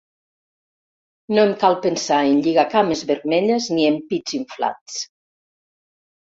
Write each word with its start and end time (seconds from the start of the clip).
No 1.37 1.43
em 1.49 1.53
cal 1.65 1.77
pensar 1.83 2.23
en 2.31 2.41
lligacames 2.49 3.05
vermelles 3.13 3.69
ni 3.77 3.87
en 3.93 4.03
pits 4.11 4.37
inflats. 4.43 5.01